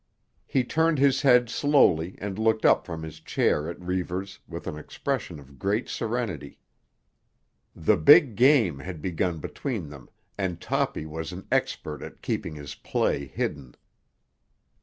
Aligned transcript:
He 0.47 0.63
turned 0.63 0.97
his 0.97 1.21
head 1.21 1.47
slowly 1.47 2.15
and 2.17 2.39
looked 2.39 2.65
up 2.65 2.87
from 2.87 3.03
his 3.03 3.19
chair 3.19 3.69
at 3.69 3.79
Reivers 3.79 4.39
with 4.47 4.65
an 4.65 4.75
expression 4.75 5.39
of 5.39 5.59
great 5.59 5.87
serenity. 5.89 6.57
The 7.75 7.97
Big 7.97 8.35
Game 8.35 8.79
had 8.79 8.99
begun 8.99 9.37
between 9.37 9.89
them, 9.89 10.09
and 10.39 10.59
Toppy 10.59 11.05
was 11.05 11.31
an 11.31 11.45
expert 11.51 12.01
at 12.01 12.23
keeping 12.23 12.55
his 12.55 12.73
play 12.73 13.27
hidden. 13.27 13.75